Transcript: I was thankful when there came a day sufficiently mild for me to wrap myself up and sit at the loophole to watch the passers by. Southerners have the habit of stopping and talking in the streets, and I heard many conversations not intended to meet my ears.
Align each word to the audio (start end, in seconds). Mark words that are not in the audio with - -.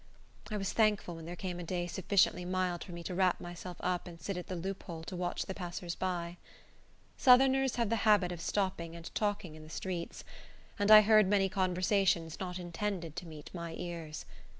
I 0.49 0.57
was 0.57 0.73
thankful 0.73 1.15
when 1.15 1.27
there 1.27 1.35
came 1.35 1.59
a 1.59 1.63
day 1.63 1.85
sufficiently 1.85 2.43
mild 2.43 2.83
for 2.83 2.91
me 2.91 3.03
to 3.03 3.13
wrap 3.13 3.39
myself 3.39 3.77
up 3.81 4.07
and 4.07 4.19
sit 4.19 4.35
at 4.35 4.47
the 4.47 4.55
loophole 4.55 5.03
to 5.03 5.15
watch 5.15 5.45
the 5.45 5.53
passers 5.53 5.93
by. 5.93 6.37
Southerners 7.17 7.75
have 7.75 7.89
the 7.91 7.97
habit 7.97 8.31
of 8.31 8.41
stopping 8.41 8.95
and 8.95 9.13
talking 9.13 9.53
in 9.53 9.61
the 9.61 9.69
streets, 9.69 10.23
and 10.79 10.89
I 10.89 11.01
heard 11.01 11.27
many 11.27 11.49
conversations 11.49 12.39
not 12.39 12.57
intended 12.57 13.15
to 13.17 13.27
meet 13.27 13.53
my 13.53 13.75
ears. 13.77 14.25